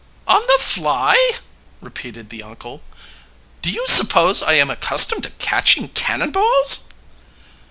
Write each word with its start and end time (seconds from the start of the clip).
"On 0.27 0.41
the 0.47 0.57
fly?" 0.59 1.33
repeated 1.79 2.31
the 2.31 2.41
uncle. 2.41 2.81
"Do 3.61 3.69
you 3.69 3.85
suppose 3.85 4.41
I 4.41 4.53
am 4.53 4.71
accustomed 4.71 5.21
to 5.25 5.29
catching 5.37 5.89
cannon 5.89 6.31
balls?" 6.31 6.87